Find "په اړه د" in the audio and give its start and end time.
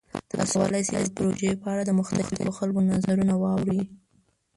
1.61-1.91